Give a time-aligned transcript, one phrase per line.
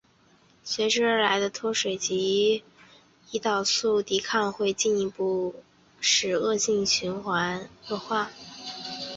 [0.63, 2.63] 随之而来的脱水及
[3.31, 5.53] 胰岛素抵抗会进一步
[5.99, 8.31] 使恶性循环恶化。